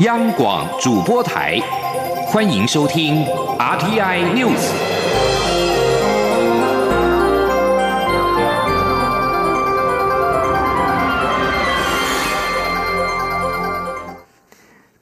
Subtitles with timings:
[0.00, 1.58] 央广主播台，
[2.28, 3.24] 欢迎收听
[3.58, 4.70] RTI News。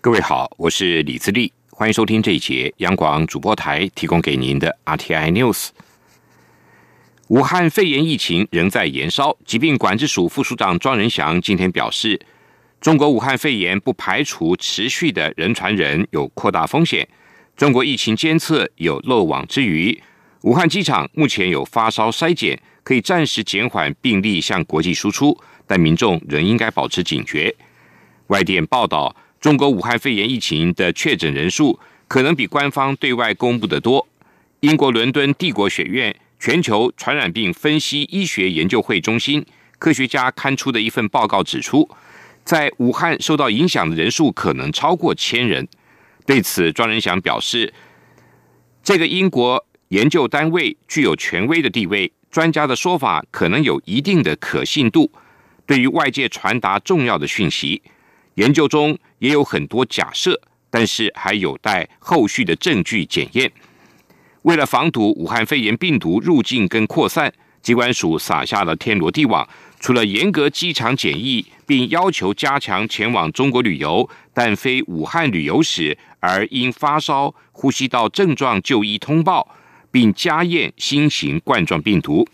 [0.00, 5.68] 各位好，我是李自立，欢迎收听这一节央广主播台提供给您的 RTI News。
[7.28, 12.18] 武汉肺炎疫情仍在延烧，疾病管制署副署长庄仁祥今天表示。
[12.80, 17.06] 中国武汉肺炎不排除持续的人传人有扩大风险。
[17.56, 20.00] 中国疫情监测有漏网之鱼。
[20.42, 27.52] 武汉机场目前有发烧筛检，可以暂时减缓病例向国际输出，但民众仍应该保持警觉。
[28.28, 34.06] 外电报道，中国武汉肺炎疫情的确诊人数可能比官方对外公布的多。
[34.60, 39.44] 英国伦敦帝国学院全球传染病分析医学研究会中心
[39.78, 41.88] 科学家刊出的一份报告指出。
[42.46, 45.66] 在武汉受到影响的人数可能超过千人。
[46.24, 47.74] 对此，庄仁祥表示，
[48.84, 55.10] 这个英国研究单位具有权威的地位，专家的说法可能有一定的可信度，
[55.66, 57.82] 对于外界传达重要的讯息。
[58.34, 63.50] 研究中也有很多假设，但是还有待后续的证据检验。
[64.42, 69.48] 为了防堵武汉肺炎病毒入境跟扩散，机关署撒下了天罗地网。
[69.78, 79.54] 除了严格机场检疫，并要求加强前往中国旅游但非武汉旅游史而因发烧、呼吸道症状就医通报，
[79.90, 82.26] 并加验新型冠状病毒。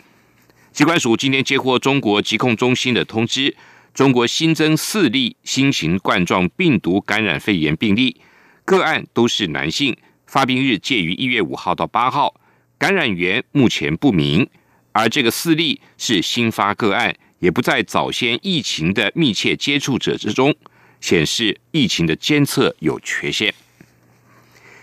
[0.73, 3.55] 机关署今天接获中国疾控中心的通知，
[3.93, 8.17] 中国新增四例新型冠状病毒感染肺炎病例，
[8.65, 9.95] 个案都是男性，
[10.27, 12.41] 发病日介于一月五号到八号，
[12.79, 14.49] 感染源目前不明，
[14.93, 17.15] 而这个四例是新发个案。
[17.43, 20.55] 也不在早先疫情的密切接触者之中，
[21.01, 23.53] 显示疫情的监测有缺陷。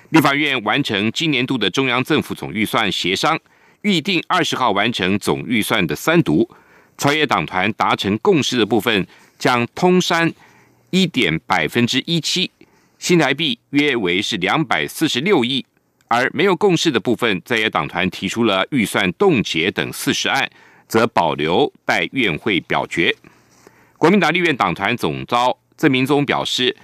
[0.09, 3.39] 立法院完成今年度的中央政府总预算协商，
[3.83, 6.49] 预定二十号完成总预算的三读。
[6.97, 10.29] 朝野党团达成共识的部分，将通山
[10.89, 12.51] 一点百分之一七，
[12.97, 15.63] 新台币约为是两百四十六亿；
[16.09, 20.51] 而没有共识的部分，在野党团提出了预算冻结等四十案。
[20.89, 23.15] 则保留待院会表决。
[23.97, 26.75] 国民党立院党团总召郑明宗表示，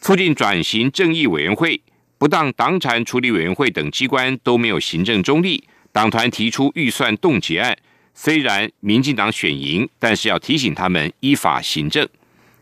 [0.00, 1.80] 促进转型正义委员会、
[2.18, 5.62] 不当党产处理委员会等机关都没有行政中立。
[5.92, 7.76] 党团提出预算冻结案，
[8.14, 12.08] 虽然民进党选赢，但是要提醒他们依法行政。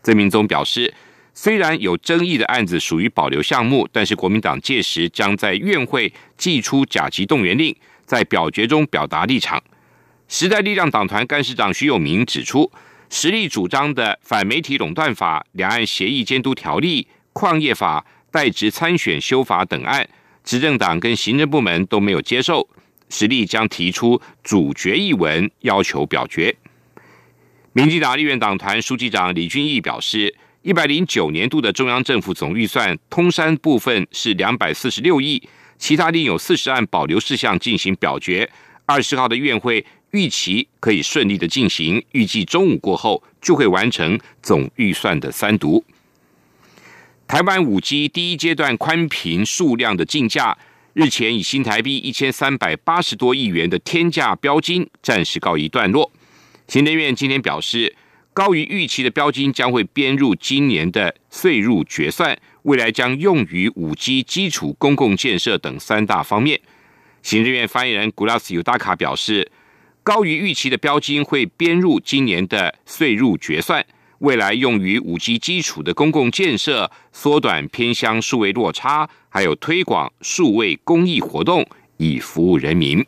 [0.03, 0.93] 郑明宗表示，
[1.33, 7.73] 虽然有争议的案子属于保留项目，但是国民党届时将在院会寄出甲级动员令，
[8.05, 9.63] 在表决中表达立场。
[10.31, 12.71] 时代力量党团干事长徐永明指出，
[13.09, 20.07] 实力主张的反媒体垄断法、两岸协议监督条例、矿业法、代职参选修法等案，
[20.41, 22.65] 执政党跟行政部门都没有接受，
[23.09, 26.55] 实力将提出主决议文要求表决。
[27.73, 35.45] 民进党立院党团书记长李俊毅表示，一百零九年度的中央政府总预算通山部分是两百四十六亿，
[35.77, 38.49] 其他另有四十案保留事项进行表决。
[38.85, 39.85] 二十号的院会。
[40.11, 45.83] 预期可以顺利的进行，预计中午过后就会完成总预算的三读。
[47.27, 50.57] 台湾五 G 第一阶段宽频数量的竞价，
[50.93, 56.11] 日前以新台币一千三百八十多亿元的天价标金暂时告一段落。
[56.67, 57.95] 行政院今天表示，
[58.33, 66.59] 高于预期的标金将会编入今年的税入决算，未来将用于五 G 基础公共建设等三大方面。
[67.23, 69.49] 行政院发言人古拉斯尤达卡表示。
[70.03, 73.85] 高于预期的标金会编入今年的税入决算，
[74.19, 81.67] 未来用于五 G 基础的公共建设，缩短偏乡数位落差，还有推广数位公益活动，
[81.97, 83.05] 以服务人民。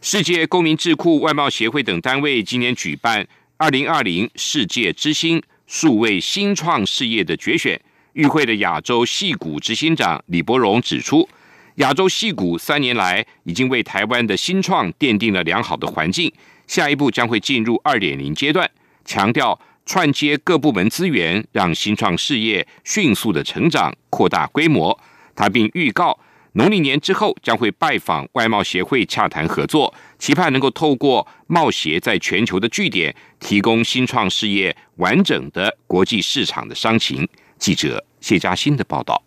[0.00, 3.28] 世界公民智库外贸协会等单位今年举办
[3.58, 7.78] 二零二零世界之星数位新创事业的决选，
[8.14, 11.28] 与会的亚洲系股执行长李伯荣指出。
[11.76, 16.30] 亚洲戏股三年来已经为台湾的新创奠定了良好的环境，
[16.66, 18.70] 下一步将会进入二点零阶段，
[19.04, 24.98] 强调串接各部门资源，让新创事业迅速的成长、扩大规模。
[25.34, 26.18] 他并预告，
[26.52, 37.26] 农历年之后将会拜访外贸协会洽谈合作，期盼能够透过贸协在全球的据点，提供新创事业完整的国际市场的商情。
[37.58, 39.22] 记者谢嘉欣的报道。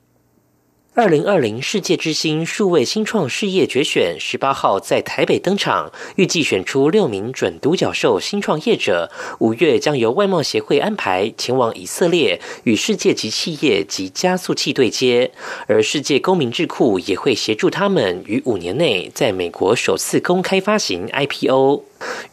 [0.97, 9.11] 二零二零世界之星数位新创事业决选十八号在台北登场，预计选出六名准独角兽新创业者。
[9.39, 15.31] 五月将由外贸协会安排前往以色列与世界级企业及加速器对接，
[15.67, 21.83] 而世界公民智库也会协助他们于五年内在美国首次公开发行 IPO。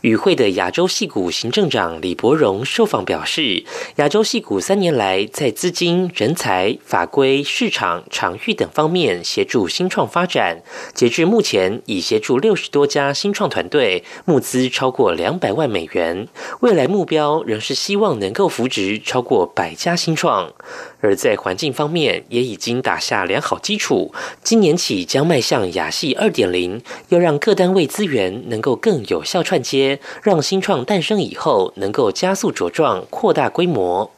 [0.03, 3.65] 与会的亚洲戏股行政长李伯荣受访表示，
[3.97, 10.63] 亚洲戏股三年来在资金、人才、法规、市场、场域等方面协助新创发展。
[10.95, 16.29] 截至目前，已协助六十多家新创团队募资超过两百万美元。
[16.61, 20.53] 未来目标仍是希望能够扶植超过百家新创。
[21.03, 24.15] 而在环境方面，也已经打下良好基础。
[24.43, 34.11] 今年起将迈向亚系二点零，要让各单位资源能够更有效串接，让新创诞生以后能够加速茁壮、扩大规模。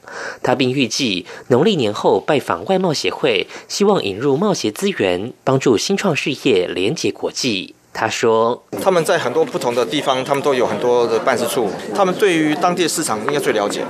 [0.42, 7.74] 他并预计农历年后拜访外贸协会，希望引入贸协资源，帮助新创事业连接国际。
[7.96, 13.82] 他说：“他们在很多不同的地方，他们都有很多的办事处，他们对于当地的市场应该最了解。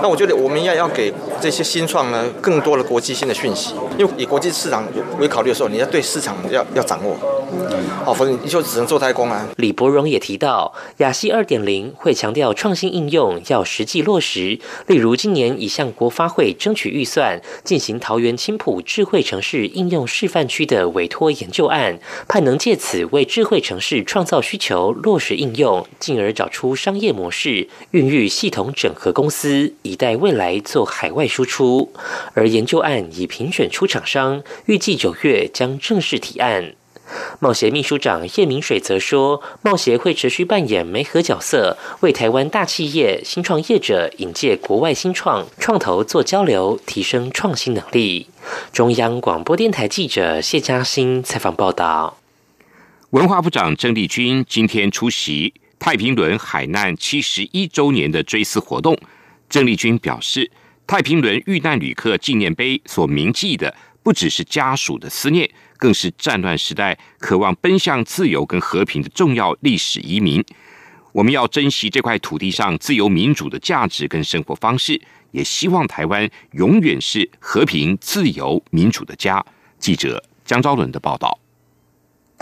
[0.00, 4.86] 那我觉得我们要要给这些新创呢更多的国际性的讯息，因为以国际市场
[5.18, 7.16] 为考虑的时候，你要对市场要要掌握。
[8.04, 21.98] 好，否则你就只能做代工啊。”李伯荣也提到，亚细二点零会强调创新应用要实际落实，例如今年已向国发会争取预算，进行桃园青浦智慧城市应用示范区的委托研究案，
[22.28, 23.26] 盼能借此为。
[23.32, 31.90] 智慧城市创造需求，落实应用，进而找出商业模式，孕育系统整合公司，以待未来做海外输出。
[32.34, 36.74] 而研究案已评选出厂商，预计九月将正式提案。
[37.40, 48.26] 贸协秘书长叶明水则说，贸协会持续扮演媒合角色，为台湾大企业、新创业者引介国外新创创投做交流，提升创新能力。
[48.74, 52.18] 中央广播电台记者谢嘉欣采访报道。
[53.12, 58.98] 文化部长郑丽君今天出席太平轮海难七十一周年的追思活动。
[59.50, 60.50] 郑丽君表示，
[60.86, 70.42] 太平轮遇难旅客纪念碑所铭记的，不只是家属的思念，更是战乱时代渴望奔向自由跟和平的重要历史移民。
[71.12, 74.98] 我们要珍惜这块土地上自由民主的价值跟生活方式，
[75.32, 79.44] 也希望台湾永远是和平、自由、民主的家。
[79.78, 81.41] 记者江昭伦的报道。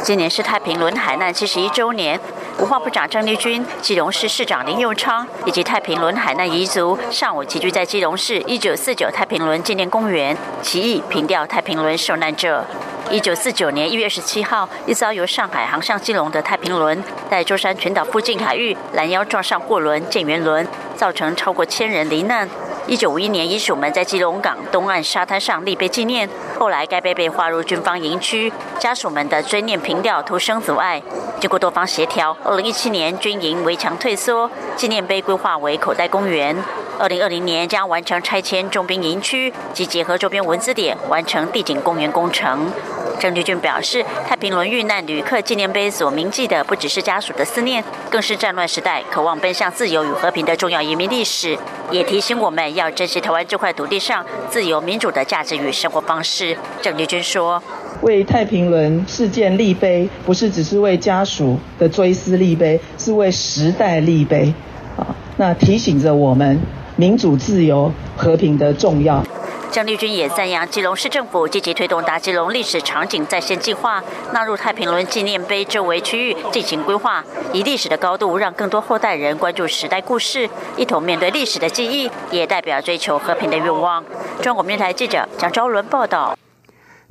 [0.03, 2.19] 今年是太平轮海难七十一周年，
[2.59, 12.65] 文化部长郑丽君、基隆市市长林佑昌以及太平轮海难遗族上午齐聚在基隆市一九四九太平轮纪念公园，起义凭吊太平轮受难者。
[13.11, 20.67] 一九四九年一月十七号，一艘由上海航向基隆的太平轮，在舟山群岛附近海域拦腰撞上货轮建元轮，
[20.97, 22.49] 造成超过千人罹难。
[22.91, 26.29] 一九五一年，遗属们在基隆港东岸沙滩上立碑纪念。
[26.59, 31.01] 后来，该碑被划入军方营区，家属们的追念凭吊徒生阻碍。
[31.39, 36.57] 经过多方协调，二零一七年军营围墙退缩，纪念碑规划为口袋公园。
[36.99, 42.73] 二零二零年将完成拆迁重兵营区，及结合周边文字点，完成地景公园工程。
[43.21, 51.59] 郑丽君表示，太平轮遇难旅客纪念碑所铭记的，不只是家属的思念，更是战乱时代渴望奔向自由与和平的重要移民历史，
[51.91, 56.57] 也提醒我们要珍惜台湾这块土地上自由民主的价值与生活方式。
[56.81, 57.63] 郑丽君说
[58.01, 64.55] ：“为太平轮事件立碑，不是只是为家属的追思立碑，是为时代立碑。
[64.97, 65.07] 啊，
[65.37, 66.59] 那提醒着我们
[66.97, 69.23] 民主、自由、和平的重要。”
[69.71, 74.03] 张丽君也赞扬基隆市政府积极推动大基隆历史场景再现计划，
[74.33, 84.05] 纳入太平轮纪念碑周围区域进行规划，以历史的高度让更多后代人关注时代故事，一同面对历史的记忆，也代表追求和平的愿望。
[84.43, 86.37] 中国电台记者蒋昭伦报道。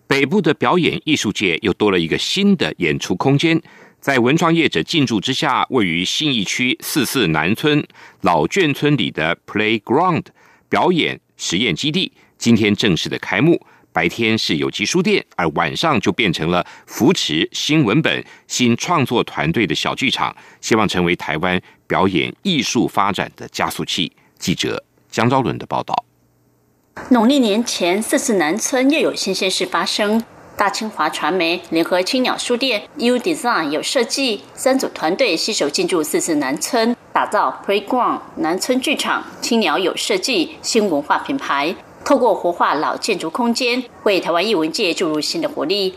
[0.05, 3.61] 北部的表演艺术界又多了一个新的演出空间，
[4.01, 7.81] 在文创业者进驻之下，位于信义区四四南村
[8.21, 10.25] 老眷村里的 Playground
[10.67, 12.11] 表演实验基地。
[12.39, 24.09] 今天正式的开幕，白天是有机书店，而晚上就变成了扶持新文本、新创作团队的小剧场，希望成为台湾表演艺术发展的加速器。
[24.37, 24.81] 记者
[25.11, 26.05] 江昭伦的报道。
[27.09, 30.23] 农历年前，四次南村又有新鲜事发生。
[30.55, 41.75] 大清华传媒联合青鸟书店、U Design 有设计三组团队携手进驻四次南村，打造 Playground 南村剧场、青鸟有设计新文化品牌。
[42.09, 45.93] 透过活化老建筑空间，为台湾艺文界注入新的活力。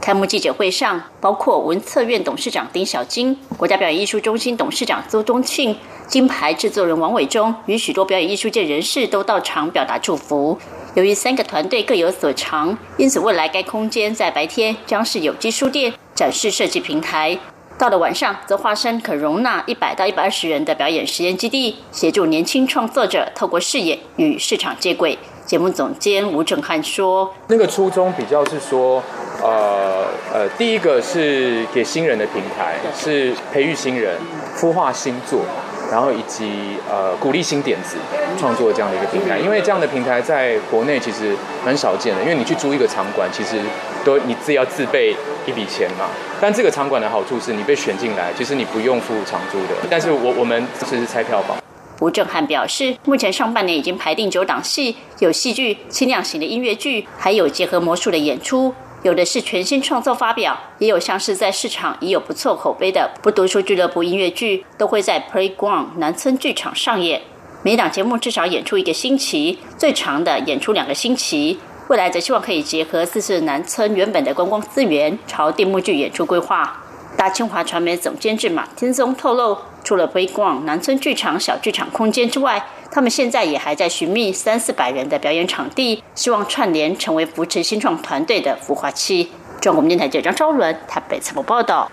[0.00, 10.56] 开幕记者会上，包括文策院董事长丁小金、国家表演艺术中心董事长周东庆、金牌制作人王伟忠与许多表演艺术界人士都到场表达祝福。
[10.94, 17.36] 由于三个团队各有所长，因此未来该空间在白天将是有机书店展示设计平台，
[17.76, 25.18] 到了晚上则化身可容纳一百到一百二十人的表演实验基地，协助年轻创作者透过视野与市场接轨。
[25.46, 29.00] 节目总监吴正汉说：“那个初衷比较是说，
[29.40, 34.18] 呃呃，第一个是给新人的平台，是培育新人、
[34.56, 35.40] 孵化新作。”
[35.88, 37.96] 然后以及呃鼓励新点子
[38.36, 41.32] 创作这样的一个平台，因为这样的平台在国内其实
[41.64, 42.20] 很少见的。
[42.22, 43.60] 因为你去租一个场馆，其实
[44.04, 45.14] 都你自己要自备
[45.46, 46.06] 一笔钱嘛。
[46.40, 49.76] 但这个场馆的好处是你被选进来，其实你不用付长租的。
[49.88, 51.56] 但是我我们这是拆票房。
[52.00, 58.74] 吴正汉表示，目前上半年已经排定九档戏，有戏剧、轻量型的音乐剧，还有结合魔术的演出。
[59.02, 67.22] 有的是全新创作发表，也有像是在市场已有不错口碑的不读书俱乐部音乐剧，都会在 Playground 南村剧场上演。
[67.62, 71.58] 每档节目至少演出一个星期，最长的演出两个星期。
[71.88, 76.82] 未来则希望可以结合四四南村原本的观光资源，朝电幕剧演出规划。
[77.16, 89.30] 大清华传媒总监制马天松透露，除了 Playground 南村剧场小剧场空间之外，他们现在也还在寻觅三四百人的表演场地，希望串联成为扶持新创团队的孵化器。
[89.60, 91.88] 中国电台记者张昭伦台北采访报道。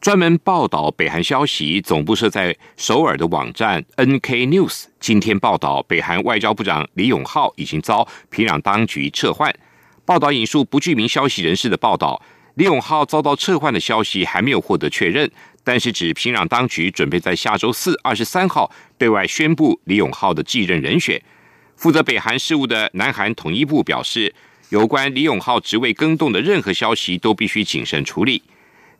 [0.00, 9.54] 专门报道北韩消息、总部设在首尔的网站 NK News 今天报道，北韩外交部长李永浩已经遭平壤当局撤换。
[10.06, 12.22] 报道引述不具名消息人士的报道，
[12.54, 15.30] 李永浩遭到撤换的消息还没有获得确认。
[15.64, 21.22] 但是，指平壤当局准备在下周四二十三号对外宣布李永浩的继任人选。
[21.76, 24.34] 负责北韩事务的南韩统一部表示，
[24.70, 28.42] 有关李永浩职位更动的任何消息都必须谨慎处理。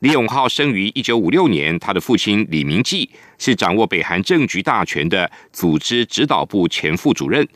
[0.00, 7.46] 李永浩生于一九五六年，他的父亲李明纪是掌握北韩政局大权的组织指导部前副主任，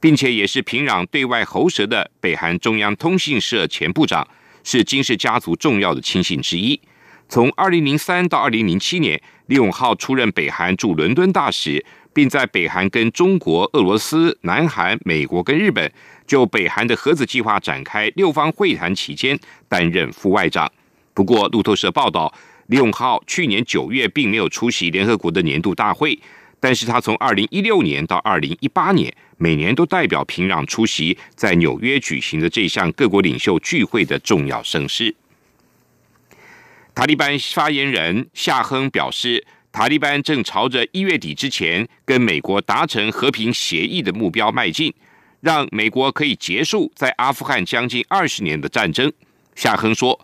[0.00, 4.26] 并且也是平壤对外喉舌的北韩中央通信社前部长，
[4.64, 6.80] 是金氏家族重要的亲信之一。
[7.32, 15.90] 从二零零三到二零零七年，李永浩出任北韩驻伦敦大使，并在北韩跟中国、俄罗斯、南韩、美国跟日本
[16.26, 20.70] 就北韩的核子计划展开六方会谈期间担任副外长。
[21.14, 22.30] 不过，路透社报道，
[22.66, 26.18] 李永浩去年九月并没有出席联合国的年度大会，
[26.60, 35.14] 但是他从二零一六年到二零一八年，每年都代表平壤出席在纽约举行的这项各国领袖聚会的重要盛事。
[36.94, 44.92] 塔利班发言人夏亨表示，塔利班正朝着一月底之前跟美国达成和平协议的目标迈进，
[45.40, 49.10] 让美国可以结束在阿富汗将近二十年的战争。
[49.54, 50.20] 夏亨说，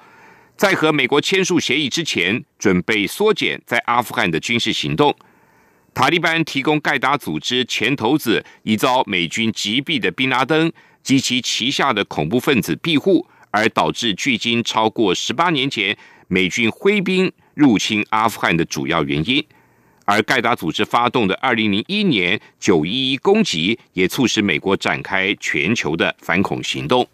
[0.56, 5.16] 在和美国签署协议之前，准备缩减在阿富汗的军事行动。
[5.94, 10.70] 塔利班提供盖达组织前头子已遭美军击毙的宾拉登
[11.02, 15.96] 及其旗下的恐怖分子庇护，而导致距今超过十八年前。
[16.28, 19.44] 美军挥兵入侵阿富汗的主要原因，
[20.04, 27.08] 而盖达组织发动的二零零一年九一一攻击，也促使美国展开全球的反恐行动。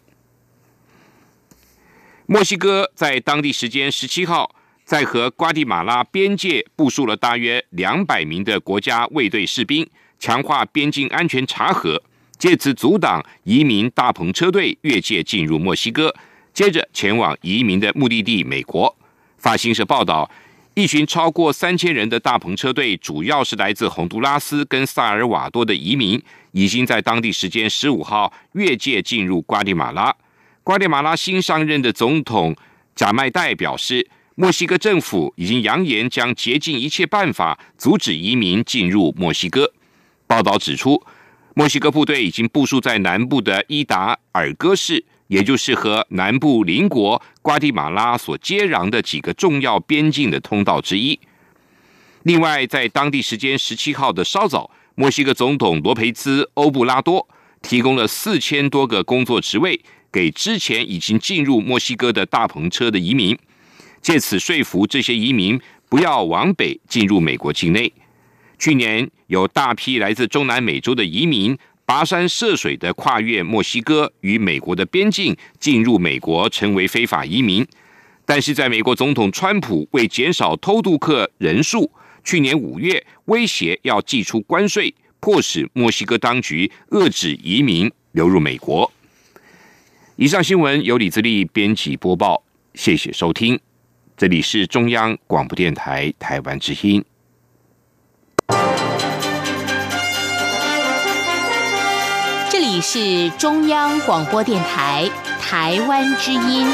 [2.25, 4.53] 墨西哥在当地时间十七号，
[4.83, 9.87] 在和瓜地马拉边界部署了大约两百名的国家卫队士兵，
[10.19, 12.01] 强化边境安全查核，
[12.37, 16.13] 借此阻挡移民大篷车队越界进入墨西哥，
[16.53, 18.95] 接着前往移民的目的地美国。
[19.45, 20.27] 法新社报道，
[20.73, 26.19] 一群超过三千人的大篷车队，主要是来自洪都拉斯跟萨尔瓦多的移民，
[26.53, 30.11] 已经在当地时间十五号越界进入瓜地马拉。
[30.63, 32.55] 瓜地马拉新上任的总统
[32.95, 39.71] 贾迈代表示，墨西哥政府已经扬言将竭尽一切办法阻止移民进入墨西哥。
[40.25, 40.99] 报道指出，
[41.53, 45.05] 墨西哥部队已经部署在南部的伊达尔戈市。
[45.27, 51.19] 也就是和南部邻国瓜地马拉所接壤的几个重要边境的通道之一。
[52.23, 57.27] 另外，在当地时间十七号的稍早，墨西哥总统罗培兹·欧布拉多
[57.61, 59.79] 提供了四千多个工作职位
[60.11, 63.37] 给之前已经进入墨西哥的大篷车的移民，
[64.01, 67.91] 借此说服这些移民不要往北进入美国境内。
[68.57, 71.57] 去年有大批来自中南美洲的移民。
[71.87, 77.65] 跋山涉水的跨越墨西哥与美国的边境，进入美国成为非法移民。
[78.25, 81.91] 但是，在美国总统川普为减少偷渡客人数，
[82.23, 88.91] 去年五月威胁要寄出关税，迫使墨西哥当局遏制移民流入美国。
[90.15, 92.41] 以上新闻由李自力编辑播报，
[92.73, 93.59] 谢谢收听。
[94.17, 97.03] 这里是中央广播电台台湾之音。
[102.87, 105.09] 是中央广播电台
[105.41, 106.67] 台湾之音。